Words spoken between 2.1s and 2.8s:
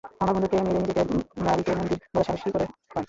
বলার সাহস কি করে হয়!